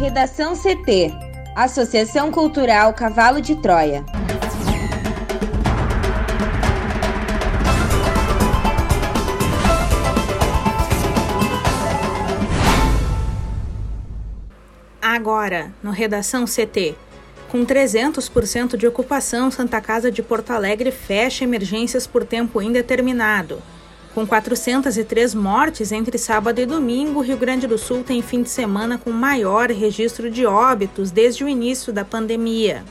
[0.00, 1.12] Redação CT
[1.54, 4.02] Associação Cultural Cavalo de Troia.
[15.02, 16.94] Agora, no Redação CT.
[17.50, 23.62] Com 300% de ocupação, Santa Casa de Porto Alegre fecha emergências por tempo indeterminado.
[24.14, 28.98] Com 403 mortes entre sábado e domingo, Rio Grande do Sul tem fim de semana
[28.98, 32.84] com maior registro de óbitos desde o início da pandemia.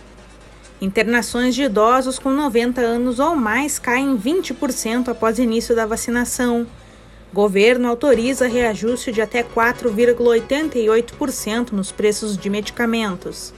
[0.80, 6.66] Internações de idosos com 90 anos ou mais caem 20% após início da vacinação.
[7.34, 13.54] Governo autoriza reajuste de até 4,88% nos preços de medicamentos.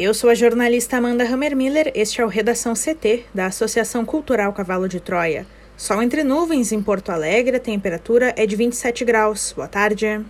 [0.00, 4.88] Eu sou a jornalista Amanda Hammermiller, este é o Redação CT, da Associação Cultural Cavalo
[4.88, 5.44] de Troia.
[5.76, 9.52] Sol entre nuvens em Porto Alegre, a temperatura é de 27 graus.
[9.56, 10.24] Boa tarde.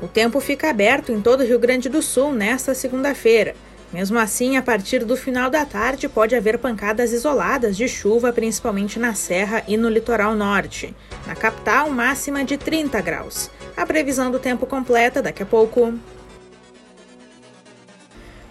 [0.00, 3.56] O tempo fica aberto em todo o Rio Grande do Sul nesta segunda-feira.
[3.92, 9.00] Mesmo assim, a partir do final da tarde pode haver pancadas isoladas de chuva, principalmente
[9.00, 10.94] na Serra e no litoral norte.
[11.26, 13.50] Na capital, máxima de 30 graus.
[13.76, 15.94] A previsão do tempo completa daqui a pouco.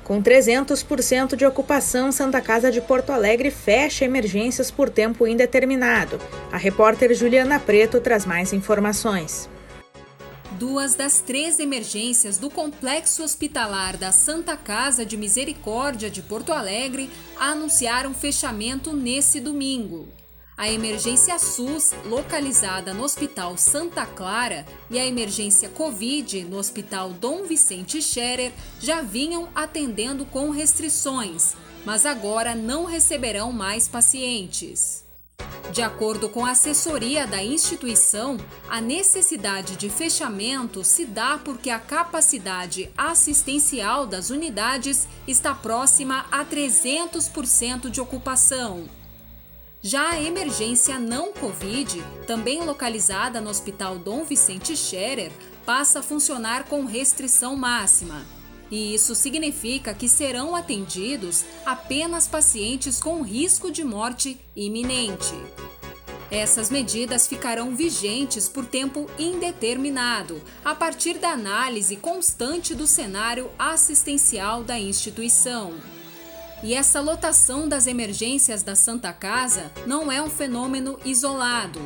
[0.04, 6.20] Com 300% de ocupação, Santa Casa de Porto Alegre fecha emergências por tempo indeterminado.
[6.52, 9.50] A repórter Juliana Preto traz mais informações.
[10.60, 17.10] Duas das três emergências do complexo hospitalar da Santa Casa de Misericórdia de Porto Alegre
[17.40, 20.08] anunciaram fechamento nesse domingo.
[20.56, 27.44] A emergência SUS, localizada no Hospital Santa Clara, e a emergência Covid, no Hospital Dom
[27.44, 35.04] Vicente Scherer, já vinham atendendo com restrições, mas agora não receberão mais pacientes.
[35.72, 38.38] De acordo com a assessoria da instituição,
[38.70, 46.46] a necessidade de fechamento se dá porque a capacidade assistencial das unidades está próxima a
[46.46, 48.88] 300% de ocupação.
[49.86, 55.30] Já a emergência não Covid, também localizada no Hospital Dom Vicente Scherer,
[55.66, 58.26] passa a funcionar com restrição máxima.
[58.72, 65.36] E isso significa que serão atendidos apenas pacientes com risco de morte iminente.
[66.32, 74.64] Essas medidas ficarão vigentes por tempo indeterminado, a partir da análise constante do cenário assistencial
[74.64, 75.74] da instituição.
[76.64, 81.82] E essa lotação das emergências da Santa Casa não é um fenômeno isolado.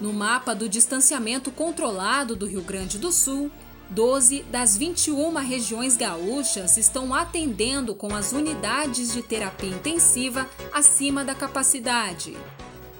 [0.00, 3.52] No mapa do distanciamento controlado do Rio Grande do Sul,
[3.88, 11.36] 12 das 21 regiões gaúchas estão atendendo com as unidades de terapia intensiva acima da
[11.36, 12.36] capacidade.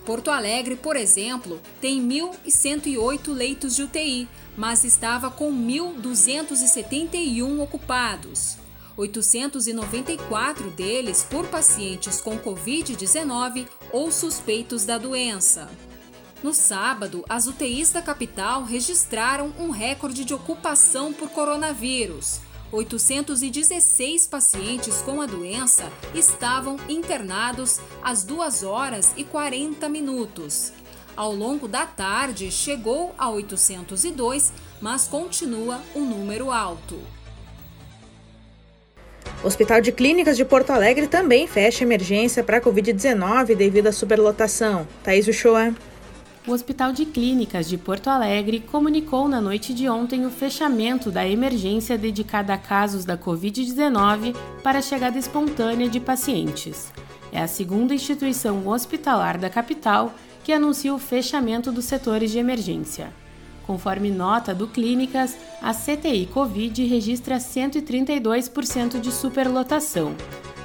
[0.05, 8.65] Porto Alegre, por exemplo, tem 1.108 leitos de UTI, mas estava com 1.271 ocupados.
[8.97, 15.69] 894 deles por pacientes com Covid-19 ou suspeitos da doença.
[16.43, 22.41] No sábado, as UTIs da capital registraram um recorde de ocupação por coronavírus.
[22.73, 30.73] 816 pacientes com a doença estavam internados às 2 horas e 40 minutos.
[31.17, 37.01] Ao longo da tarde, chegou a 802, mas continua um número alto.
[39.43, 43.93] O Hospital de Clínicas de Porto Alegre também fecha emergência para a Covid-19 devido à
[43.93, 44.87] superlotação.
[45.05, 45.75] Thaís Uchoa.
[46.47, 51.29] O Hospital de Clínicas de Porto Alegre comunicou na noite de ontem o fechamento da
[51.29, 56.91] emergência dedicada a casos da Covid-19 para a chegada espontânea de pacientes.
[57.31, 63.13] É a segunda instituição hospitalar da capital que anuncia o fechamento dos setores de emergência.
[63.67, 70.15] Conforme nota do Clínicas, a CTI Covid registra 132% de superlotação.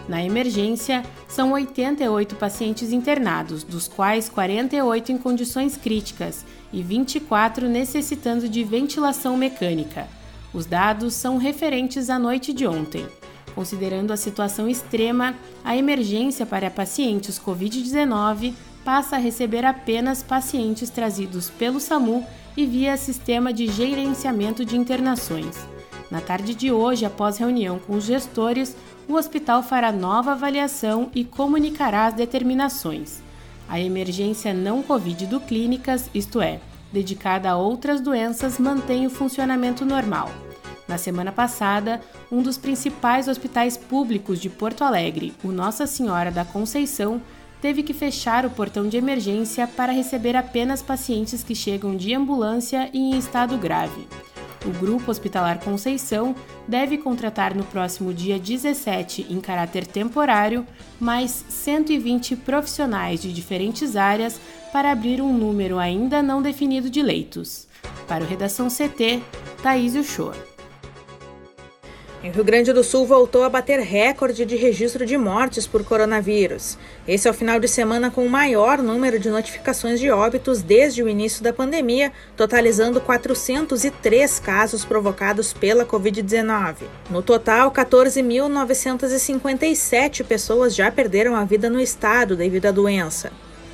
[0.07, 8.49] Na emergência, são 88 pacientes internados, dos quais 48 em condições críticas e 24 necessitando
[8.49, 10.07] de ventilação mecânica.
[10.53, 13.05] Os dados são referentes à noite de ontem.
[13.55, 21.49] Considerando a situação extrema, a emergência para pacientes Covid-19 passa a receber apenas pacientes trazidos
[21.49, 22.25] pelo SAMU
[22.55, 25.57] e via sistema de gerenciamento de internações.
[26.09, 28.75] Na tarde de hoje, após reunião com os gestores,
[29.07, 33.21] o hospital fará nova avaliação e comunicará as determinações.
[33.67, 36.59] A emergência não Covid do Clínicas, isto é,
[36.91, 40.29] dedicada a outras doenças, mantém o funcionamento normal.
[40.87, 46.43] Na semana passada, um dos principais hospitais públicos de Porto Alegre, o Nossa Senhora da
[46.43, 47.21] Conceição,
[47.61, 52.89] teve que fechar o portão de emergência para receber apenas pacientes que chegam de ambulância
[52.91, 54.07] e em estado grave.
[54.65, 56.35] O Grupo Hospitalar Conceição
[56.67, 60.65] deve contratar no próximo dia 17, em caráter temporário,
[60.99, 64.39] mais 120 profissionais de diferentes áreas
[64.71, 67.67] para abrir um número ainda não definido de leitos.
[68.07, 69.21] Para o Redação CT,
[69.63, 70.50] Thaís Uchoa.
[72.23, 76.77] Em Rio Grande do Sul voltou a bater recorde de registro de mortes por coronavírus.
[77.07, 81.01] Esse é o final de semana com o maior número de notificações de óbitos desde
[81.01, 86.83] o início da pandemia, totalizando 403 casos provocados pela Covid-19.
[87.09, 93.31] No total, 14.957 pessoas já perderam a vida no estado devido à doença.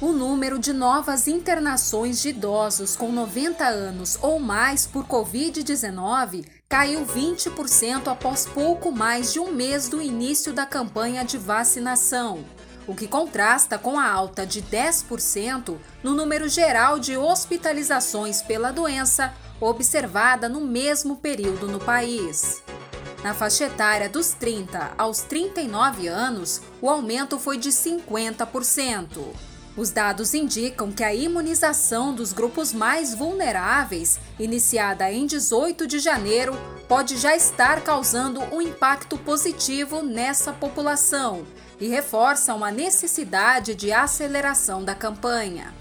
[0.00, 7.06] o número de novas internações de idosos com 90 anos ou mais por Covid-19 caiu
[7.06, 12.44] 20% após pouco mais de um mês do início da campanha de vacinação,
[12.84, 19.32] o que contrasta com a alta de 10% no número geral de hospitalizações pela doença
[19.60, 22.60] observada no mesmo período no país.
[23.22, 29.53] Na faixa etária dos 30 aos 39 anos, o aumento foi de 50%.
[29.76, 36.56] Os dados indicam que a imunização dos grupos mais vulneráveis, iniciada em 18 de janeiro,
[36.88, 41.44] pode já estar causando um impacto positivo nessa população
[41.80, 45.74] e reforçam a necessidade de aceleração da campanha.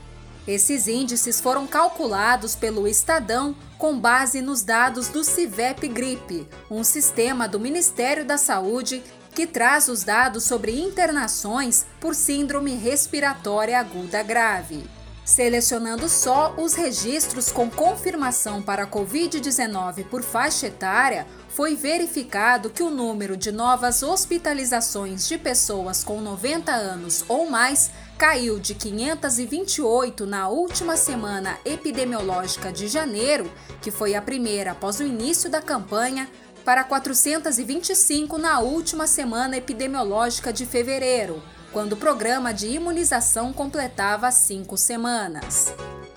[0.48, 7.48] Esses índices foram calculados pelo Estadão com base nos dados do CIVEP Gripe, um sistema
[7.48, 9.04] do Ministério da Saúde
[9.34, 14.84] que traz os dados sobre internações por síndrome respiratória aguda grave.
[15.26, 22.90] Selecionando só os registros com confirmação para Covid-19 por faixa etária, foi verificado que o
[22.90, 30.50] número de novas hospitalizações de pessoas com 90 anos ou mais caiu de 528 na
[30.50, 33.50] última semana epidemiológica de janeiro,
[33.82, 36.30] que foi a primeira após o início da campanha,
[36.63, 44.77] para 425 na última semana epidemiológica de fevereiro, quando o programa de imunização completava cinco
[44.77, 45.74] semanas.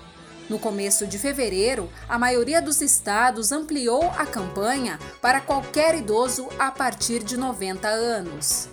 [0.48, 6.70] No começo de fevereiro, a maioria dos estados ampliou a campanha para qualquer idoso a
[6.70, 8.70] partir de 90 anos.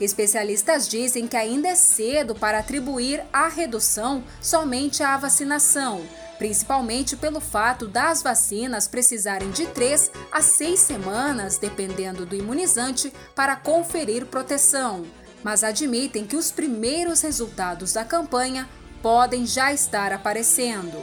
[0.00, 6.02] Especialistas dizem que ainda é cedo para atribuir a redução somente à vacinação,
[6.38, 13.56] principalmente pelo fato das vacinas precisarem de 3 a 6 semanas, dependendo do imunizante, para
[13.56, 15.04] conferir proteção.
[15.42, 18.68] Mas admitem que os primeiros resultados da campanha
[19.02, 20.96] podem já estar aparecendo.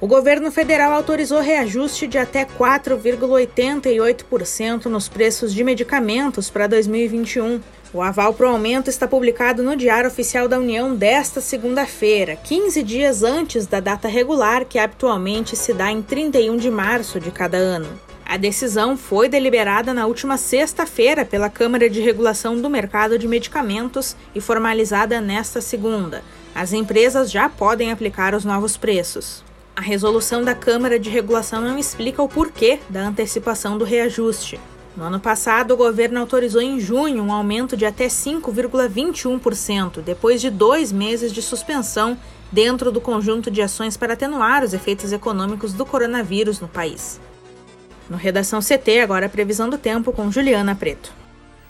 [0.00, 7.60] O governo federal autorizou reajuste de até 4,88% nos preços de medicamentos para 2021.
[7.92, 12.80] O aval para o aumento está publicado no Diário Oficial da União desta segunda-feira, 15
[12.84, 17.56] dias antes da data regular, que habitualmente se dá em 31 de março de cada
[17.56, 17.88] ano.
[18.24, 24.14] A decisão foi deliberada na última sexta-feira pela Câmara de Regulação do Mercado de Medicamentos
[24.32, 26.22] e formalizada nesta segunda.
[26.54, 29.47] As empresas já podem aplicar os novos preços.
[29.78, 34.58] A resolução da Câmara de Regulação não explica o porquê da antecipação do reajuste.
[34.96, 40.50] No ano passado, o governo autorizou em junho um aumento de até 5,21%, depois de
[40.50, 42.18] dois meses de suspensão
[42.50, 47.20] dentro do conjunto de ações para atenuar os efeitos econômicos do coronavírus no país.
[48.10, 51.12] No Redação CT, agora a previsão do tempo com Juliana Preto.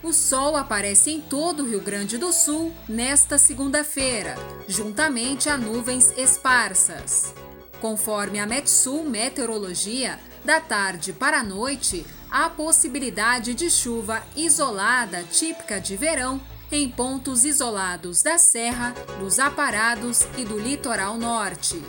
[0.03, 4.35] O sol aparece em todo o Rio Grande do Sul nesta segunda-feira,
[4.67, 7.35] juntamente a nuvens esparsas.
[7.81, 15.81] Conforme a Metsul Meteorologia, da tarde para a noite, há possibilidade de chuva isolada típica
[15.81, 21.81] de verão em pontos isolados da Serra, dos Aparados e do litoral norte.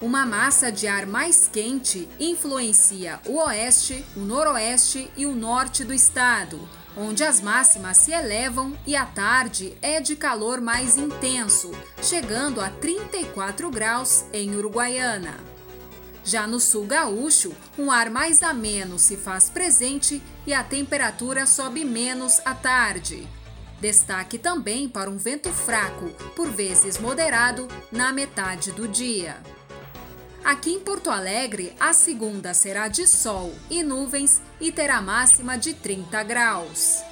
[0.00, 5.92] Uma massa de ar mais quente influencia o oeste, o noroeste e o norte do
[5.92, 6.60] estado,
[6.98, 11.70] onde as máximas se elevam e a tarde é de calor mais intenso,
[12.02, 15.36] chegando a 34 graus em Uruguaiana.
[16.24, 21.84] Já no sul gaúcho, um ar mais ameno se faz presente e a temperatura sobe
[21.84, 23.26] menos à tarde.
[23.80, 29.36] Destaque também para um vento fraco, por vezes moderado, na metade do dia.
[30.44, 35.74] Aqui em Porto Alegre, a segunda será de sol e nuvens e terá máxima de
[35.74, 37.02] 30 graus.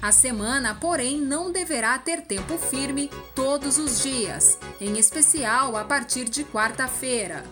[0.00, 6.28] A semana, porém, não deverá ter tempo firme todos os dias, em especial a partir
[6.28, 7.42] de quarta-feira.